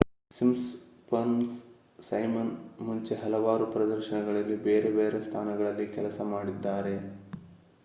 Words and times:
Simpsons 0.31 1.57
Simon 1.99 2.51
ಮುಂಚೆ 2.79 3.15
ಹಲವಾರು 3.15 3.65
ಪ್ರದರ್ಶನಗಳಲ್ಲಿ 3.67 4.57
ಬೇರೆ 4.63 4.89
ಬೇರೆ 4.91 5.19
ಸ್ಥಾನಗಳಲ್ಲಿ 5.21 5.87
ಕೆಲಸ 5.95 6.19
ಮಾಡಿದ್ದಾರೆ 6.31 6.95